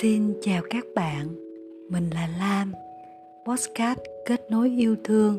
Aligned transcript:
Xin 0.00 0.34
chào 0.40 0.62
các 0.70 0.84
bạn, 0.94 1.26
mình 1.88 2.10
là 2.14 2.28
Lam, 2.38 2.72
Postcard 3.46 4.00
kết 4.26 4.50
nối 4.50 4.70
yêu 4.78 4.96
thương. 5.04 5.38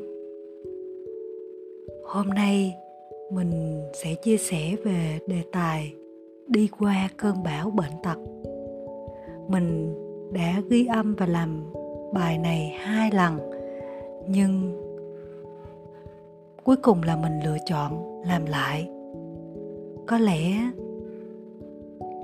Hôm 2.06 2.28
nay 2.28 2.76
mình 3.32 3.82
sẽ 3.94 4.16
chia 4.16 4.38
sẻ 4.38 4.76
về 4.84 5.20
đề 5.28 5.42
tài 5.52 5.94
đi 6.48 6.70
qua 6.80 7.10
cơn 7.18 7.44
bão 7.44 7.70
bệnh 7.70 7.92
tật. 8.04 8.18
Mình 9.48 9.94
đã 10.34 10.62
ghi 10.70 10.86
âm 10.86 11.16
và 11.16 11.26
làm 11.26 11.64
bài 12.14 12.38
này 12.38 12.76
hai 12.80 13.12
lần, 13.12 13.40
nhưng 14.28 14.82
cuối 16.64 16.76
cùng 16.76 17.04
là 17.04 17.16
mình 17.16 17.40
lựa 17.46 17.58
chọn 17.66 18.22
làm 18.28 18.46
lại. 18.46 18.90
Có 20.08 20.18
lẽ 20.18 20.54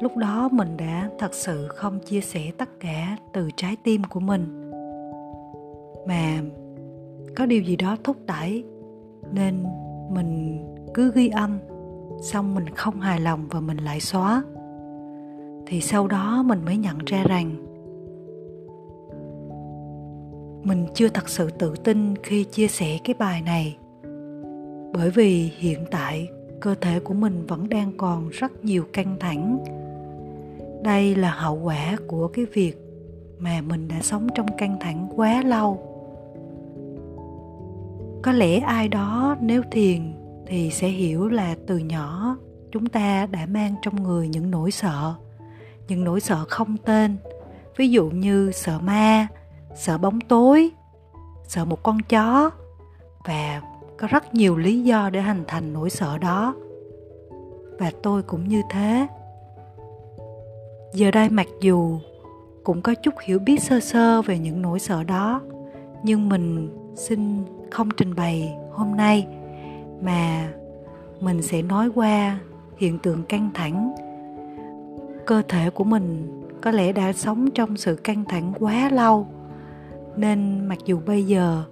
lúc 0.03 0.17
đó 0.17 0.49
mình 0.52 0.77
đã 0.77 1.09
thật 1.20 1.34
sự 1.34 1.67
không 1.67 1.99
chia 1.99 2.21
sẻ 2.21 2.52
tất 2.57 2.70
cả 2.80 3.17
từ 3.34 3.49
trái 3.55 3.77
tim 3.84 4.02
của 4.09 4.20
mình. 4.20 4.71
Mà 6.07 6.41
có 7.35 7.45
điều 7.45 7.62
gì 7.63 7.76
đó 7.76 7.98
thúc 8.03 8.17
đẩy 8.26 8.63
nên 9.31 9.63
mình 10.09 10.59
cứ 10.93 11.12
ghi 11.16 11.27
âm, 11.29 11.59
xong 12.21 12.55
mình 12.55 12.70
không 12.70 12.99
hài 12.99 13.20
lòng 13.20 13.48
và 13.49 13.59
mình 13.59 13.77
lại 13.77 13.99
xóa. 13.99 14.43
Thì 15.67 15.81
sau 15.81 16.07
đó 16.07 16.43
mình 16.43 16.65
mới 16.65 16.77
nhận 16.77 16.98
ra 17.05 17.23
rằng 17.23 17.55
mình 20.63 20.88
chưa 20.93 21.09
thật 21.09 21.29
sự 21.29 21.49
tự 21.49 21.73
tin 21.84 22.15
khi 22.23 22.43
chia 22.43 22.67
sẻ 22.67 22.98
cái 23.04 23.15
bài 23.20 23.41
này. 23.41 23.77
Bởi 24.93 25.09
vì 25.09 25.51
hiện 25.57 25.79
tại 25.91 26.27
cơ 26.62 26.76
thể 26.81 26.99
của 26.99 27.13
mình 27.13 27.45
vẫn 27.48 27.70
đang 27.70 27.91
còn 27.98 28.29
rất 28.29 28.65
nhiều 28.65 28.84
căng 28.93 29.15
thẳng 29.20 29.63
đây 30.84 31.15
là 31.15 31.31
hậu 31.31 31.55
quả 31.55 31.98
của 32.07 32.27
cái 32.27 32.45
việc 32.53 32.77
mà 33.39 33.62
mình 33.62 33.87
đã 33.87 33.95
sống 34.01 34.27
trong 34.35 34.57
căng 34.57 34.77
thẳng 34.79 35.07
quá 35.15 35.43
lâu. 35.45 35.89
Có 38.23 38.31
lẽ 38.31 38.59
ai 38.59 38.87
đó 38.87 39.37
nếu 39.41 39.61
thiền 39.71 40.13
thì 40.48 40.70
sẽ 40.70 40.87
hiểu 40.87 41.29
là 41.29 41.55
từ 41.67 41.77
nhỏ 41.77 42.37
chúng 42.71 42.85
ta 42.85 43.26
đã 43.26 43.45
mang 43.45 43.76
trong 43.81 44.04
người 44.04 44.27
những 44.27 44.51
nỗi 44.51 44.71
sợ, 44.71 45.13
những 45.87 46.04
nỗi 46.04 46.20
sợ 46.20 46.45
không 46.49 46.77
tên. 46.77 47.17
Ví 47.77 47.89
dụ 47.89 48.09
như 48.09 48.51
sợ 48.51 48.79
ma, 48.79 49.27
sợ 49.76 49.98
bóng 49.98 50.21
tối, 50.21 50.71
sợ 51.43 51.65
một 51.65 51.84
con 51.84 52.01
chó 52.01 52.49
và 53.26 53.61
có 53.98 54.07
rất 54.07 54.34
nhiều 54.34 54.57
lý 54.57 54.84
do 54.84 55.09
để 55.09 55.21
hình 55.21 55.43
thành 55.48 55.73
nỗi 55.73 55.89
sợ 55.89 56.17
đó. 56.17 56.55
Và 57.79 57.91
tôi 58.04 58.23
cũng 58.23 58.48
như 58.48 58.61
thế 58.70 59.07
giờ 60.94 61.12
đây 61.12 61.30
mặc 61.30 61.48
dù 61.62 61.99
cũng 62.63 62.82
có 62.82 62.94
chút 62.94 63.13
hiểu 63.24 63.40
biết 63.40 63.63
sơ 63.63 63.80
sơ 63.80 64.22
về 64.22 64.40
những 64.40 64.62
nỗi 64.62 64.80
sợ 64.80 65.03
đó, 65.03 65.41
nhưng 66.03 66.30
mình 66.30 66.69
xin 66.96 67.44
không 67.72 67.90
trình 67.97 68.16
bày 68.16 68.56
hôm 68.72 68.97
nay, 68.97 69.28
mà 70.02 70.53
mình 71.19 71.41
sẽ 71.41 71.62
nói 71.62 71.90
qua 71.96 72.40
hiện 72.78 73.00
tượng 73.00 73.24
căng 73.24 73.50
thẳng. 73.53 73.96
Cơ 75.25 75.41
thể 75.47 75.69
của 75.69 75.84
mình 75.84 76.41
có 76.62 76.72
lẽ 76.72 76.91
đã 76.91 77.13
sống 77.13 77.50
trong 77.52 77.78
sự 77.78 77.96
căng 77.96 78.25
thẳng 78.25 78.53
quá 78.59 78.90
lâu, 78.90 79.28
nên 80.16 80.66
mặc 80.68 80.78
dù 80.85 81.00
bây 81.06 81.24
giờ 81.24 81.63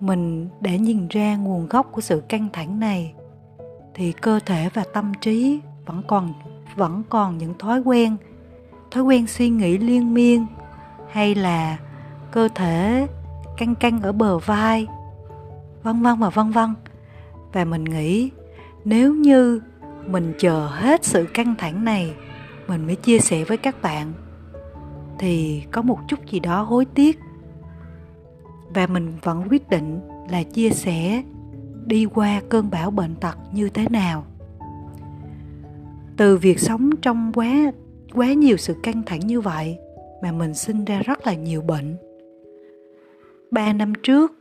mình 0.00 0.48
đã 0.60 0.76
nhìn 0.76 1.08
ra 1.08 1.36
nguồn 1.36 1.66
gốc 1.68 1.88
của 1.92 2.00
sự 2.00 2.22
căng 2.28 2.48
thẳng 2.52 2.80
này, 2.80 3.14
thì 3.94 4.12
cơ 4.12 4.40
thể 4.46 4.68
và 4.74 4.84
tâm 4.94 5.12
trí 5.20 5.60
vẫn 5.86 6.02
còn 6.08 6.32
vẫn 6.76 7.02
còn 7.08 7.38
những 7.38 7.58
thói 7.58 7.80
quen. 7.80 8.16
Thói 8.90 9.02
quen 9.02 9.26
suy 9.26 9.48
nghĩ 9.48 9.78
liên 9.78 10.14
miên 10.14 10.46
hay 11.10 11.34
là 11.34 11.78
cơ 12.30 12.48
thể 12.54 13.06
căng 13.56 13.74
căng 13.74 14.02
ở 14.02 14.12
bờ 14.12 14.38
vai, 14.38 14.86
vân 15.82 16.02
vân 16.02 16.18
và 16.18 16.30
vân 16.30 16.50
vân. 16.50 16.74
Và 17.52 17.64
mình 17.64 17.84
nghĩ 17.84 18.30
nếu 18.84 19.14
như 19.14 19.60
mình 20.06 20.32
chờ 20.38 20.66
hết 20.66 21.04
sự 21.04 21.26
căng 21.34 21.54
thẳng 21.58 21.84
này, 21.84 22.14
mình 22.68 22.86
mới 22.86 22.96
chia 22.96 23.18
sẻ 23.18 23.44
với 23.44 23.56
các 23.56 23.82
bạn, 23.82 24.12
thì 25.18 25.62
có 25.70 25.82
một 25.82 25.98
chút 26.08 26.26
gì 26.30 26.40
đó 26.40 26.62
hối 26.62 26.84
tiếc. 26.84 27.18
Và 28.74 28.86
mình 28.86 29.12
vẫn 29.22 29.48
quyết 29.50 29.68
định 29.68 30.00
là 30.30 30.42
chia 30.42 30.70
sẻ 30.70 31.22
đi 31.86 32.06
qua 32.06 32.40
cơn 32.48 32.70
bão 32.70 32.90
bệnh 32.90 33.14
tật 33.14 33.38
như 33.52 33.68
thế 33.68 33.88
nào 33.88 34.24
từ 36.16 36.36
việc 36.36 36.60
sống 36.60 36.90
trong 37.02 37.32
quá 37.34 37.72
quá 38.14 38.32
nhiều 38.32 38.56
sự 38.56 38.74
căng 38.82 39.02
thẳng 39.06 39.20
như 39.20 39.40
vậy 39.40 39.78
mà 40.22 40.32
mình 40.32 40.54
sinh 40.54 40.84
ra 40.84 41.02
rất 41.04 41.26
là 41.26 41.34
nhiều 41.34 41.62
bệnh. 41.62 41.96
Ba 43.50 43.72
năm 43.72 43.92
trước, 44.02 44.32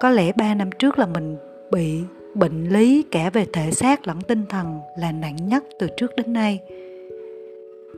có 0.00 0.10
lẽ 0.10 0.32
ba 0.36 0.54
năm 0.54 0.70
trước 0.78 0.98
là 0.98 1.06
mình 1.06 1.36
bị 1.72 2.00
bệnh 2.34 2.68
lý 2.68 3.02
cả 3.10 3.30
về 3.30 3.46
thể 3.52 3.70
xác 3.70 4.06
lẫn 4.06 4.20
tinh 4.20 4.42
thần 4.48 4.80
là 4.98 5.12
nặng 5.12 5.36
nhất 5.48 5.64
từ 5.78 5.88
trước 5.96 6.16
đến 6.16 6.32
nay. 6.32 6.60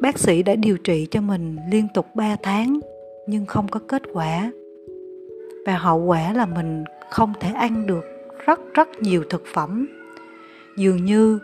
Bác 0.01 0.19
sĩ 0.19 0.43
đã 0.43 0.55
điều 0.55 0.79
trị 0.79 1.07
cho 1.11 1.21
mình 1.21 1.57
liên 1.71 1.89
tục 1.95 2.07
3 2.15 2.37
tháng, 2.43 2.81
nhưng 3.27 3.47
không 3.47 3.69
có 3.69 3.81
kết 3.89 4.03
quả. 4.13 4.53
Và 5.67 5.79
hậu 5.79 5.99
quả 5.99 6.33
là 6.33 6.47
mình 6.47 6.85
không 7.11 7.33
thể 7.41 7.51
ăn 7.51 7.87
được 7.87 8.05
rất 8.47 8.61
rất 8.75 8.89
nhiều 9.01 9.25
thực 9.31 9.43
phẩm. 9.55 9.89
Dường 10.77 11.05
như 11.05 11.39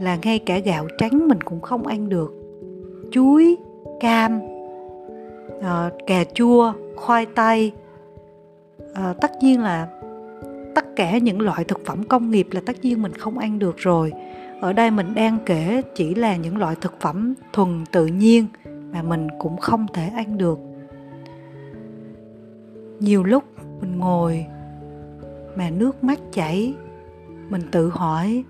là 0.00 0.18
ngay 0.22 0.38
cả 0.38 0.58
gạo 0.58 0.86
trắng 0.98 1.28
mình 1.28 1.40
cũng 1.40 1.60
không 1.60 1.86
ăn 1.86 2.08
được. 2.08 2.32
Chuối 3.10 3.56
cam 4.00 4.40
à, 5.62 5.90
cà 6.06 6.24
chua 6.34 6.72
khoai 6.96 7.26
tây 7.26 7.72
à, 8.94 9.14
tất 9.20 9.32
nhiên 9.40 9.60
là 9.60 9.88
tất 10.74 10.96
cả 10.96 11.18
những 11.18 11.40
loại 11.40 11.64
thực 11.64 11.84
phẩm 11.84 12.04
công 12.04 12.30
nghiệp 12.30 12.48
là 12.50 12.60
tất 12.66 12.76
nhiên 12.82 13.02
mình 13.02 13.12
không 13.12 13.38
ăn 13.38 13.58
được 13.58 13.76
rồi. 13.76 14.12
Ở 14.60 14.72
đây 14.72 14.90
mình 14.90 15.14
đang 15.14 15.38
kể 15.46 15.82
chỉ 15.94 16.14
là 16.14 16.36
những 16.36 16.56
loại 16.56 16.76
thực 16.80 17.00
phẩm 17.00 17.34
thuần 17.52 17.84
tự 17.92 18.06
nhiên 18.06 18.46
mà 18.92 19.02
mình 19.02 19.28
cũng 19.38 19.56
không 19.56 19.86
thể 19.94 20.08
ăn 20.08 20.38
được. 20.38 20.58
Nhiều 23.00 23.24
lúc 23.24 23.44
mình 23.80 23.98
ngồi 23.98 24.46
mà 25.56 25.70
nước 25.70 26.04
mắt 26.04 26.18
chảy 26.32 26.74
mình 27.48 27.62
tự 27.70 27.88
hỏi 27.88 28.44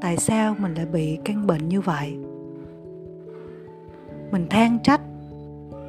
tại 0.00 0.16
sao 0.16 0.54
mình 0.58 0.74
lại 0.74 0.86
bị 0.86 1.18
căn 1.24 1.46
bệnh 1.46 1.68
như 1.68 1.80
vậy? 1.80 2.18
Mình 4.30 4.46
than 4.50 4.78
trách, 4.82 5.00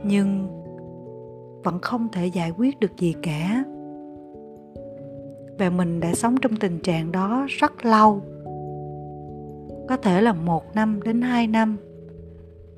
nhưng 0.04 0.48
vẫn 1.64 1.80
không 1.82 2.08
thể 2.12 2.28
giải 2.28 2.52
quyết 2.52 2.80
được 2.80 2.98
gì 2.98 3.16
cả. 3.24 3.64
Và 5.60 5.70
mình 5.70 6.00
đã 6.00 6.14
sống 6.14 6.36
trong 6.42 6.56
tình 6.56 6.80
trạng 6.80 7.12
đó 7.12 7.46
rất 7.50 7.86
lâu. 7.86 8.22
Có 9.90 9.98
thể 9.98 10.22
là 10.22 10.34
một 10.34 10.76
năm 10.76 11.04
đến 11.04 11.22
hai 11.22 11.48
năm, 11.48 11.78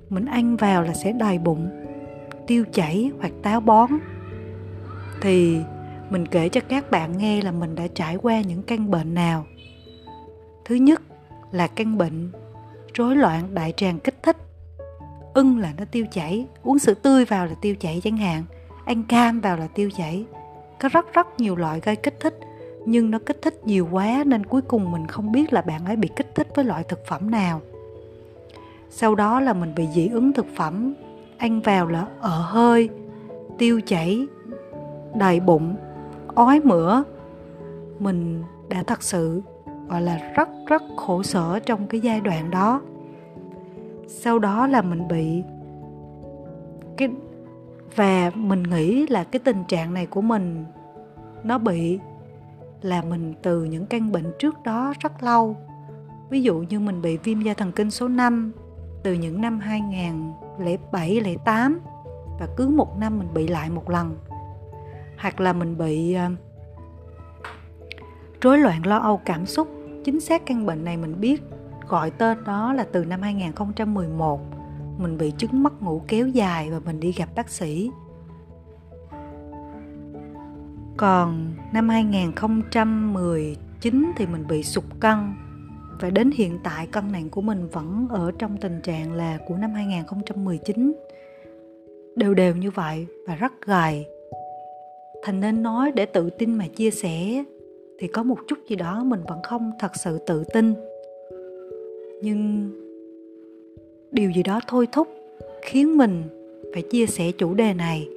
mình 0.10 0.26
ăn 0.26 0.56
vào 0.56 0.82
là 0.82 0.94
sẽ 0.94 1.12
đầy 1.12 1.38
bụng, 1.38 1.70
tiêu 2.48 2.64
chảy 2.72 3.12
hoặc 3.20 3.32
táo 3.44 3.60
bón. 3.60 3.90
Thì 5.22 5.58
mình 6.10 6.28
kể 6.28 6.50
cho 6.50 6.62
các 6.70 6.92
bạn 6.92 7.18
nghe 7.18 7.42
là 7.42 7.52
mình 7.52 7.76
đã 7.76 7.88
trải 7.94 8.18
qua 8.18 8.42
những 8.42 8.64
căn 8.64 8.92
bệnh 8.92 9.14
nào. 9.14 9.46
Thứ 10.66 10.76
nhất 10.76 11.02
là 11.52 11.68
căn 11.68 11.98
bệnh, 11.98 12.32
rối 12.94 13.16
loạn 13.16 13.54
đại 13.54 13.74
tràng 13.78 14.00
kích 14.00 14.24
thích. 14.24 14.38
Ưng 15.34 15.60
là 15.60 15.74
nó 15.78 15.86
tiêu 15.92 16.06
chảy, 16.12 16.46
uống 16.64 16.80
sữa 16.80 16.94
tươi 16.94 17.26
vào 17.26 17.46
là 17.46 17.54
tiêu 17.62 17.76
chảy 17.80 18.02
chẳng 18.04 18.18
hạn, 18.18 18.44
ăn 18.86 19.04
cam 19.04 19.42
vào 19.42 19.58
là 19.58 19.68
tiêu 19.68 19.90
chảy. 19.98 20.26
Có 20.80 20.90
rất 20.90 21.14
rất 21.14 21.40
nhiều 21.40 21.56
loại 21.56 21.80
gây 21.80 21.96
kích 21.96 22.20
thích, 22.20 22.40
nhưng 22.86 23.12
nó 23.12 23.20
kích 23.26 23.42
thích 23.42 23.62
nhiều 23.66 23.88
quá 23.92 24.24
nên 24.26 24.46
cuối 24.46 24.62
cùng 24.62 24.92
mình 24.92 25.08
không 25.08 25.32
biết 25.32 25.54
là 25.54 25.62
bạn 25.62 25.86
ấy 25.86 25.96
bị 25.96 26.10
kích 26.16 26.36
thích 26.36 26.48
với 26.56 26.66
loại 26.66 26.84
thực 26.84 27.00
phẩm 27.08 27.32
nào. 27.32 27.62
Sau 28.90 29.16
đó 29.16 29.40
là 29.40 29.54
mình 29.54 29.76
bị 29.76 29.88
dị 29.96 30.08
ứng 30.08 30.34
thực 30.34 30.46
phẩm, 30.56 30.94
ăn 31.38 31.62
vào 31.62 31.88
là 31.88 32.08
ở 32.20 32.42
hơi, 32.42 32.90
tiêu 33.58 33.82
chảy, 33.86 34.28
đầy 35.16 35.40
bụng, 35.40 35.76
ói 36.36 36.60
mửa. 36.60 37.04
Mình 38.00 38.44
đã 38.70 38.84
thật 38.84 39.04
sự 39.04 39.42
gọi 39.92 40.02
là 40.02 40.32
rất 40.36 40.50
rất 40.68 40.84
khổ 40.98 41.24
sở 41.24 41.60
trong 41.60 41.88
cái 41.88 42.02
giai 42.02 42.22
đoạn 42.22 42.52
đó. 42.52 42.82
Sau 44.08 44.40
đó 44.40 44.68
là 44.68 44.82
mình 44.82 45.08
bị 45.08 45.44
cái, 46.98 47.10
và 47.96 48.32
mình 48.36 48.64
nghĩ 48.64 49.08
là 49.08 49.24
cái 49.24 49.40
tình 49.40 49.64
trạng 49.68 49.94
này 49.94 50.06
của 50.06 50.22
mình, 50.22 50.66
nó 51.44 51.58
bị 51.58 52.00
là 52.82 53.02
mình 53.02 53.34
từ 53.42 53.64
những 53.64 53.86
căn 53.86 54.12
bệnh 54.12 54.32
trước 54.40 54.64
đó 54.64 54.94
rất 55.00 55.24
lâu. 55.24 55.56
Ví 56.30 56.44
dụ 56.44 56.60
như 56.70 56.80
mình 56.80 57.02
bị 57.02 57.18
viêm 57.18 57.42
da 57.42 57.54
thần 57.54 57.72
kinh 57.72 57.92
số 57.92 58.08
5 58.08 58.52
từ 59.04 59.14
những 59.14 59.42
năm 59.42 59.60
2007 59.60 61.38
08 61.46 61.80
và 62.40 62.48
cứ 62.58 62.68
một 62.68 62.98
năm 63.00 63.20
mình 63.20 63.28
bị 63.34 63.48
lại 63.48 63.70
một 63.70 63.90
lần. 63.90 64.18
Hoặc 65.18 65.40
là 65.40 65.54
mình 65.54 65.78
bị 65.78 66.14
ờ, 66.14 66.30
rối 68.42 68.58
loạn 68.58 68.86
lo 68.86 68.98
âu 68.98 69.22
cảm 69.26 69.46
xúc 69.46 69.81
chính 70.04 70.20
xác 70.20 70.46
căn 70.46 70.66
bệnh 70.66 70.84
này 70.84 70.98
mình 70.98 71.20
biết, 71.20 71.42
gọi 71.88 72.12
tên 72.12 72.38
đó 72.46 72.74
là 72.74 72.84
từ 72.92 73.06
năm 73.06 73.22
2011 73.22 74.42
mình 74.98 75.18
bị 75.18 75.32
chứng 75.38 75.64
mất 75.64 75.82
ngủ 75.82 76.02
kéo 76.08 76.28
dài 76.28 76.72
và 76.72 76.80
mình 76.86 77.00
đi 77.00 77.12
gặp 77.12 77.30
bác 77.36 77.50
sĩ. 77.50 77.92
Còn 80.98 81.54
năm 81.74 81.90
2019 81.90 84.12
thì 84.18 84.28
mình 84.28 84.48
bị 84.48 84.64
sụt 84.64 84.84
cân, 85.00 85.34
và 86.00 86.10
đến 86.10 86.32
hiện 86.36 86.60
tại 86.64 86.88
cân 86.88 87.12
nặng 87.12 87.30
của 87.30 87.42
mình 87.42 87.68
vẫn 87.68 88.08
ở 88.10 88.32
trong 88.40 88.58
tình 88.58 88.82
trạng 88.82 89.14
là 89.14 89.38
của 89.48 89.58
năm 89.58 89.74
2019 89.74 90.94
đều 92.16 92.34
đều 92.34 92.56
như 92.56 92.72
vậy 92.72 93.08
và 93.28 93.36
rất 93.36 93.52
gầy. 93.66 94.06
Thành 95.24 95.40
nên 95.40 95.64
nói 95.64 95.92
để 95.92 96.06
tự 96.06 96.30
tin 96.30 96.54
mà 96.54 96.68
chia 96.68 96.92
sẻ 96.92 97.44
thì 98.02 98.08
có 98.08 98.24
một 98.24 98.38
chút 98.48 98.60
gì 98.68 98.76
đó 98.76 99.04
mình 99.04 99.22
vẫn 99.28 99.40
không 99.44 99.72
thật 99.80 99.92
sự 99.96 100.18
tự 100.28 100.44
tin 100.54 100.74
nhưng 102.22 102.72
điều 104.12 104.32
gì 104.32 104.44
đó 104.44 104.60
thôi 104.68 104.88
thúc 104.92 105.08
khiến 105.62 105.98
mình 105.98 106.24
phải 106.74 106.82
chia 106.82 107.06
sẻ 107.06 107.32
chủ 107.32 107.54
đề 107.54 107.74
này 107.74 108.10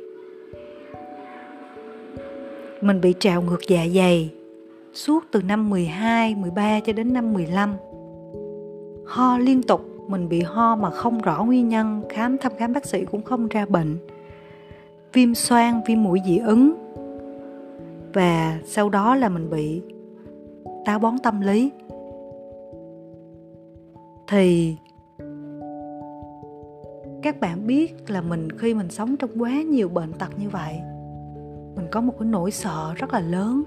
mình 2.81 3.01
bị 3.01 3.15
trào 3.21 3.43
ngược 3.43 3.61
dạ 3.69 3.87
dày 3.95 4.31
suốt 4.95 5.25
từ 5.31 5.43
năm 5.43 5.71
12, 5.71 6.35
13 6.35 6.81
cho 6.81 6.93
đến 6.93 7.13
năm 7.13 7.33
15. 7.33 7.75
Ho 9.07 9.39
liên 9.39 9.63
tục, 9.63 9.81
mình 10.09 10.29
bị 10.29 10.41
ho 10.41 10.77
mà 10.77 10.91
không 10.91 11.23
rõ 11.23 11.45
nguyên 11.45 11.69
nhân, 11.69 12.03
khám 12.09 12.39
thăm 12.39 12.53
khám 12.59 12.73
bác 12.73 12.87
sĩ 12.87 13.05
cũng 13.05 13.23
không 13.23 13.49
ra 13.49 13.67
bệnh. 13.67 13.99
Viêm 15.13 15.35
xoang, 15.35 15.81
viêm 15.87 16.03
mũi 16.03 16.21
dị 16.27 16.39
ứng. 16.39 16.84
Và 18.15 18.59
sau 18.65 18.89
đó 18.89 19.15
là 19.15 19.29
mình 19.29 19.51
bị 19.51 19.83
táo 20.85 20.99
bón 20.99 21.19
tâm 21.23 21.41
lý. 21.41 21.71
Thì 24.29 24.77
các 27.23 27.41
bạn 27.41 27.67
biết 27.67 28.11
là 28.11 28.21
mình 28.21 28.49
khi 28.59 28.75
mình 28.75 28.91
sống 28.91 29.17
trong 29.17 29.31
quá 29.39 29.63
nhiều 29.63 29.89
bệnh 29.89 30.13
tật 30.13 30.39
như 30.39 30.49
vậy, 30.49 30.75
mình 31.77 31.87
có 31.91 32.01
một 32.01 32.13
cái 32.19 32.29
nỗi 32.29 32.51
sợ 32.51 32.95
rất 32.97 33.13
là 33.13 33.21
lớn 33.21 33.63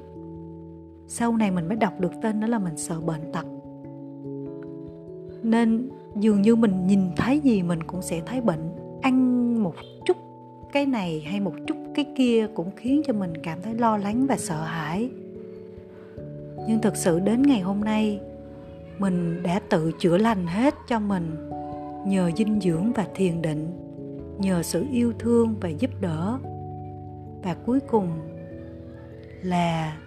sau 1.07 1.37
này 1.37 1.51
mình 1.51 1.67
mới 1.67 1.77
đọc 1.77 1.93
được 1.99 2.11
tên 2.21 2.39
đó 2.39 2.47
là 2.47 2.59
mình 2.59 2.77
sợ 2.77 3.01
bệnh 3.01 3.31
tật 3.33 3.45
nên 5.43 5.89
dường 6.15 6.41
như 6.41 6.55
mình 6.55 6.87
nhìn 6.87 7.01
thấy 7.15 7.39
gì 7.39 7.63
mình 7.63 7.83
cũng 7.83 8.01
sẽ 8.01 8.21
thấy 8.25 8.41
bệnh 8.41 8.75
ăn 9.01 9.63
một 9.63 9.73
chút 10.05 10.17
cái 10.77 10.85
này 10.85 11.25
hay 11.29 11.39
một 11.39 11.53
chút 11.67 11.77
cái 11.95 12.05
kia 12.15 12.47
cũng 12.53 12.71
khiến 12.75 13.01
cho 13.05 13.13
mình 13.13 13.33
cảm 13.43 13.61
thấy 13.61 13.73
lo 13.73 13.97
lắng 13.97 14.27
và 14.27 14.37
sợ 14.37 14.63
hãi. 14.63 15.09
Nhưng 16.67 16.81
thực 16.81 16.95
sự 16.95 17.19
đến 17.19 17.41
ngày 17.41 17.59
hôm 17.59 17.83
nay, 17.83 18.19
mình 18.97 19.43
đã 19.43 19.59
tự 19.69 19.91
chữa 19.99 20.17
lành 20.17 20.47
hết 20.47 20.75
cho 20.87 20.99
mình 20.99 21.49
nhờ 22.05 22.31
dinh 22.37 22.59
dưỡng 22.61 22.93
và 22.93 23.07
thiền 23.15 23.41
định, 23.41 23.71
nhờ 24.39 24.63
sự 24.63 24.85
yêu 24.91 25.13
thương 25.19 25.55
và 25.61 25.69
giúp 25.69 25.91
đỡ. 26.01 26.39
Và 27.43 27.55
cuối 27.65 27.79
cùng 27.79 28.09
là 29.41 29.97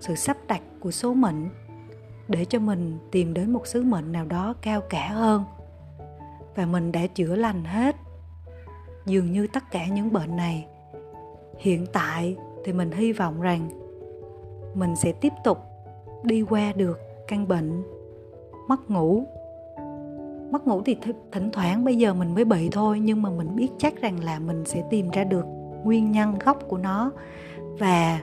sự 0.00 0.14
sắp 0.14 0.36
đặt 0.48 0.62
của 0.80 0.90
số 0.90 1.14
mệnh 1.14 1.48
để 2.28 2.44
cho 2.44 2.58
mình 2.58 2.98
tìm 3.10 3.34
đến 3.34 3.52
một 3.52 3.66
sứ 3.66 3.82
mệnh 3.82 4.12
nào 4.12 4.24
đó 4.24 4.54
cao 4.62 4.80
cả 4.80 5.08
hơn. 5.08 5.44
Và 6.54 6.66
mình 6.66 6.92
đã 6.92 7.06
chữa 7.06 7.36
lành 7.36 7.64
hết 7.64 7.96
dường 9.06 9.32
như 9.32 9.46
tất 9.52 9.62
cả 9.70 9.86
những 9.86 10.12
bệnh 10.12 10.36
này. 10.36 10.66
Hiện 11.58 11.86
tại 11.92 12.36
thì 12.64 12.72
mình 12.72 12.90
hy 12.90 13.12
vọng 13.12 13.40
rằng 13.40 13.68
mình 14.74 14.96
sẽ 14.96 15.12
tiếp 15.12 15.32
tục 15.44 15.58
đi 16.22 16.42
qua 16.42 16.72
được 16.76 17.00
căn 17.28 17.48
bệnh 17.48 17.82
mất 18.68 18.90
ngủ. 18.90 19.24
Mất 20.50 20.66
ngủ 20.66 20.82
thì 20.84 20.96
thỉnh 21.32 21.50
thoảng 21.52 21.84
bây 21.84 21.96
giờ 21.96 22.14
mình 22.14 22.34
mới 22.34 22.44
bị 22.44 22.68
thôi, 22.72 23.00
nhưng 23.00 23.22
mà 23.22 23.30
mình 23.30 23.56
biết 23.56 23.68
chắc 23.78 24.00
rằng 24.00 24.24
là 24.24 24.38
mình 24.38 24.64
sẽ 24.64 24.82
tìm 24.90 25.10
ra 25.10 25.24
được 25.24 25.46
nguyên 25.84 26.12
nhân 26.12 26.38
gốc 26.44 26.58
của 26.68 26.78
nó. 26.78 27.10
Và 27.78 28.20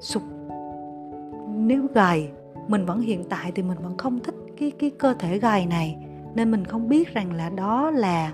sụp, 0.00 0.22
nếu 1.48 1.86
gầy, 1.94 2.28
mình 2.68 2.86
vẫn 2.86 3.00
hiện 3.00 3.24
tại 3.28 3.52
thì 3.54 3.62
mình 3.62 3.78
vẫn 3.82 3.96
không 3.96 4.20
thích 4.20 4.34
cái 4.58 4.70
cái 4.70 4.90
cơ 4.90 5.14
thể 5.14 5.38
gầy 5.38 5.66
này. 5.66 5.96
Nên 6.34 6.50
mình 6.50 6.64
không 6.64 6.88
biết 6.88 7.14
rằng 7.14 7.32
là 7.32 7.48
đó 7.48 7.90
là 7.90 8.32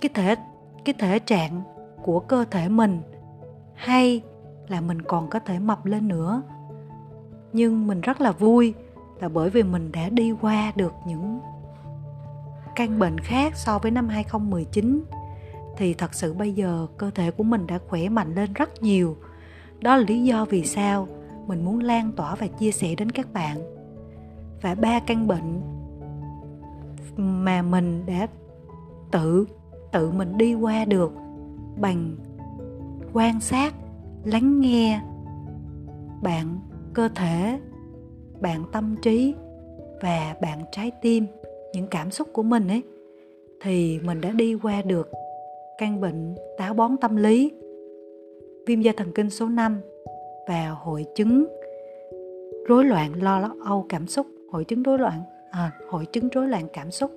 cái 0.00 0.10
thể 0.14 0.34
cái 0.84 0.94
thể 0.98 1.18
trạng 1.18 1.62
của 2.02 2.20
cơ 2.20 2.44
thể 2.50 2.68
mình 2.68 3.00
hay 3.74 4.22
là 4.68 4.80
mình 4.80 5.02
còn 5.02 5.30
có 5.30 5.38
thể 5.38 5.58
mập 5.58 5.86
lên 5.86 6.08
nữa 6.08 6.42
nhưng 7.52 7.86
mình 7.86 8.00
rất 8.00 8.20
là 8.20 8.32
vui 8.32 8.74
là 9.20 9.28
bởi 9.28 9.50
vì 9.50 9.62
mình 9.62 9.92
đã 9.92 10.08
đi 10.08 10.34
qua 10.40 10.72
được 10.76 10.92
những 11.06 11.40
căn 12.76 12.98
bệnh 12.98 13.18
khác 13.18 13.56
so 13.56 13.78
với 13.78 13.90
năm 13.90 14.08
2019 14.08 15.04
thì 15.78 15.94
thật 15.94 16.14
sự 16.14 16.34
bây 16.34 16.52
giờ 16.52 16.86
cơ 16.96 17.10
thể 17.10 17.30
của 17.30 17.42
mình 17.42 17.66
đã 17.66 17.78
khỏe 17.88 18.08
mạnh 18.08 18.34
lên 18.34 18.52
rất 18.52 18.82
nhiều. 18.82 19.16
Đó 19.80 19.96
là 19.96 20.04
lý 20.08 20.24
do 20.24 20.44
vì 20.44 20.64
sao 20.64 21.08
mình 21.46 21.64
muốn 21.64 21.80
lan 21.80 22.12
tỏa 22.12 22.34
và 22.34 22.46
chia 22.46 22.70
sẻ 22.70 22.94
đến 22.94 23.10
các 23.10 23.32
bạn. 23.32 23.58
Và 24.62 24.74
ba 24.74 25.00
căn 25.00 25.26
bệnh 25.26 25.60
mà 27.16 27.62
mình 27.62 28.06
đã 28.06 28.26
tự 29.10 29.46
tự 29.92 30.10
mình 30.10 30.38
đi 30.38 30.54
qua 30.54 30.84
được 30.84 31.12
bằng 31.80 32.16
quan 33.12 33.40
sát, 33.40 33.74
lắng 34.24 34.60
nghe 34.60 35.00
bạn 36.22 36.58
cơ 36.94 37.08
thể, 37.14 37.58
bạn 38.40 38.64
tâm 38.72 38.96
trí 39.02 39.34
và 40.02 40.36
bạn 40.42 40.58
trái 40.72 40.90
tim, 41.02 41.26
những 41.72 41.86
cảm 41.90 42.10
xúc 42.10 42.28
của 42.32 42.42
mình 42.42 42.68
ấy 42.68 42.82
thì 43.60 43.98
mình 44.04 44.20
đã 44.20 44.30
đi 44.30 44.54
qua 44.54 44.82
được 44.82 45.10
căn 45.78 46.00
bệnh 46.00 46.34
táo 46.58 46.74
bón 46.74 46.96
tâm 47.00 47.16
lý, 47.16 47.52
viêm 48.66 48.80
da 48.80 48.92
thần 48.96 49.12
kinh 49.14 49.30
số 49.30 49.48
5 49.48 49.80
và 50.48 50.68
hội 50.68 51.04
chứng 51.14 51.46
rối 52.68 52.84
loạn 52.84 53.22
lo 53.22 53.54
âu 53.64 53.86
cảm 53.88 54.06
xúc, 54.06 54.26
hội 54.50 54.64
chứng 54.64 54.82
rối 54.82 54.98
loạn 54.98 55.22
à, 55.50 55.72
hội 55.88 56.06
chứng 56.06 56.28
rối 56.28 56.48
loạn 56.48 56.64
cảm 56.72 56.90
xúc. 56.90 57.10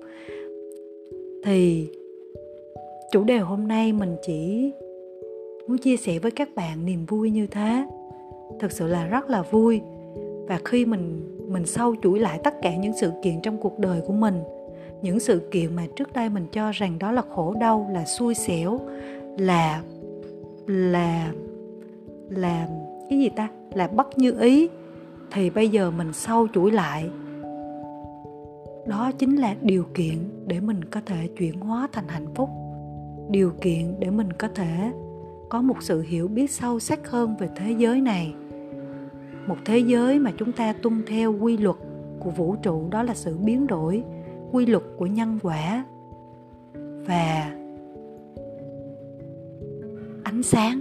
Thì 1.44 1.88
chủ 3.12 3.24
đề 3.24 3.38
hôm 3.38 3.68
nay 3.68 3.92
mình 3.92 4.16
chỉ 4.22 4.72
muốn 5.68 5.78
chia 5.78 5.96
sẻ 5.96 6.18
với 6.18 6.30
các 6.30 6.48
bạn 6.54 6.84
niềm 6.84 7.06
vui 7.06 7.30
như 7.30 7.46
thế. 7.46 7.86
Thực 8.60 8.72
sự 8.72 8.86
là 8.86 9.06
rất 9.06 9.30
là 9.30 9.42
vui. 9.42 9.80
Và 10.48 10.60
khi 10.64 10.86
mình 10.86 11.28
mình 11.48 11.66
sâu 11.66 11.94
chuỗi 12.02 12.18
lại 12.18 12.40
tất 12.44 12.54
cả 12.62 12.76
những 12.76 12.92
sự 13.00 13.10
kiện 13.22 13.40
trong 13.42 13.58
cuộc 13.58 13.78
đời 13.78 14.00
của 14.06 14.12
mình, 14.12 14.42
những 15.02 15.20
sự 15.20 15.48
kiện 15.50 15.76
mà 15.76 15.86
trước 15.96 16.12
đây 16.12 16.28
mình 16.28 16.46
cho 16.52 16.70
rằng 16.72 16.98
đó 16.98 17.12
là 17.12 17.22
khổ 17.34 17.54
đau, 17.60 17.90
là 17.92 18.04
xui 18.04 18.34
xẻo, 18.34 18.80
là 19.38 19.82
là 20.66 21.32
là 22.28 22.68
cái 23.10 23.18
gì 23.18 23.28
ta? 23.28 23.48
Là 23.74 23.88
bất 23.88 24.18
như 24.18 24.40
ý, 24.40 24.68
thì 25.32 25.50
bây 25.50 25.68
giờ 25.68 25.90
mình 25.90 26.12
sâu 26.12 26.48
chuỗi 26.54 26.70
lại. 26.70 27.10
Đó 28.86 29.10
chính 29.18 29.36
là 29.36 29.54
điều 29.62 29.84
kiện 29.94 30.14
để 30.46 30.60
mình 30.60 30.84
có 30.84 31.00
thể 31.06 31.28
chuyển 31.38 31.60
hóa 31.60 31.88
thành 31.92 32.08
hạnh 32.08 32.26
phúc 32.34 32.48
điều 33.30 33.52
kiện 33.60 33.94
để 33.98 34.10
mình 34.10 34.32
có 34.32 34.48
thể 34.48 34.92
có 35.48 35.62
một 35.62 35.76
sự 35.80 36.02
hiểu 36.02 36.28
biết 36.28 36.50
sâu 36.50 36.80
sắc 36.80 37.10
hơn 37.10 37.36
về 37.38 37.48
thế 37.56 37.74
giới 37.78 38.00
này. 38.00 38.34
Một 39.46 39.56
thế 39.64 39.78
giới 39.78 40.18
mà 40.18 40.32
chúng 40.38 40.52
ta 40.52 40.72
tuân 40.72 41.02
theo 41.06 41.34
quy 41.40 41.56
luật 41.56 41.76
của 42.20 42.30
vũ 42.30 42.56
trụ 42.62 42.88
đó 42.90 43.02
là 43.02 43.14
sự 43.14 43.38
biến 43.38 43.66
đổi 43.66 44.04
quy 44.52 44.66
luật 44.66 44.82
của 44.96 45.06
nhân 45.06 45.38
quả. 45.42 45.84
Và 47.06 47.56
ánh 50.24 50.42
sáng, 50.42 50.80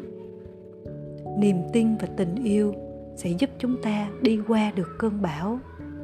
niềm 1.39 1.57
tin 1.73 1.95
và 1.97 2.07
tình 2.17 2.35
yêu 2.43 2.73
sẽ 3.15 3.29
giúp 3.29 3.49
chúng 3.59 3.75
ta 3.81 4.09
đi 4.21 4.39
qua 4.47 4.71
được 4.75 4.87
cơn 4.99 5.21
bão, 5.21 5.59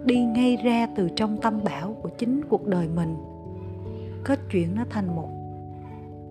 đi 0.06 0.26
ngay 0.26 0.58
ra 0.64 0.88
từ 0.96 1.10
trong 1.16 1.38
tâm 1.42 1.60
bão 1.64 1.94
của 2.02 2.10
chính 2.10 2.42
cuộc 2.50 2.68
đời 2.68 2.88
mình. 2.96 3.16
Kết 4.24 4.40
chuyện 4.52 4.76
nó 4.76 4.86
thành 4.90 5.16
một 5.16 5.30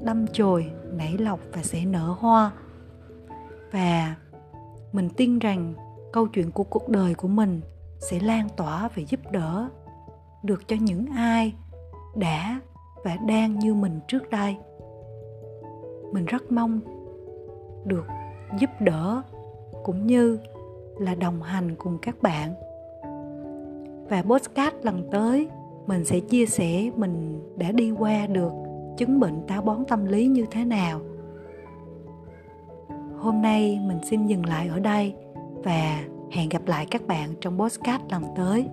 đâm 0.07 0.27
chồi, 0.33 0.67
nảy 0.93 1.19
lọc 1.19 1.41
và 1.53 1.63
sẽ 1.63 1.85
nở 1.85 2.15
hoa. 2.19 2.53
Và 3.73 4.17
mình 4.93 5.09
tin 5.17 5.39
rằng 5.39 5.75
câu 6.13 6.27
chuyện 6.27 6.51
của 6.51 6.65
cuộc 6.65 6.89
đời 6.89 7.15
của 7.15 7.29
mình 7.29 7.61
sẽ 7.99 8.21
lan 8.21 8.49
tỏa 8.57 8.89
và 8.97 9.03
giúp 9.09 9.21
đỡ 9.33 9.69
được 10.43 10.69
cho 10.69 10.77
những 10.81 11.07
ai 11.07 11.55
đã 12.17 12.61
và 13.05 13.17
đang 13.17 13.59
như 13.59 13.75
mình 13.75 14.01
trước 14.09 14.31
đây. 14.31 14.57
Mình 16.13 16.25
rất 16.25 16.53
mong 16.53 16.81
được 17.85 18.07
giúp 18.61 18.71
đỡ 18.81 19.23
cũng 19.85 20.07
như 20.07 20.39
là 20.99 21.15
đồng 21.15 21.43
hành 21.43 21.75
cùng 21.79 21.99
các 22.03 22.23
bạn. 22.23 22.55
Và 24.09 24.23
podcast 24.23 24.75
lần 24.83 25.09
tới, 25.11 25.49
mình 25.87 26.05
sẽ 26.05 26.21
chia 26.21 26.47
sẻ 26.47 26.91
mình 26.97 27.43
đã 27.57 27.73
đi 27.73 27.91
qua 27.91 28.27
được 28.27 28.53
chứng 28.97 29.21
bệnh 29.21 29.47
táo 29.49 29.63
bón 29.63 29.85
tâm 29.89 30.05
lý 30.05 30.27
như 30.27 30.47
thế 30.51 30.65
nào. 30.65 31.01
Hôm 33.19 33.43
nay 33.43 33.81
mình 33.87 33.99
xin 34.05 34.27
dừng 34.27 34.47
lại 34.47 34.69
ở 34.69 34.81
đây 34.81 35.15
và 35.65 36.05
hẹn 36.31 36.49
gặp 36.49 36.67
lại 36.67 36.87
các 36.91 37.07
bạn 37.07 37.35
trong 37.41 37.59
podcast 37.59 38.03
lần 38.11 38.23
tới. 38.37 38.69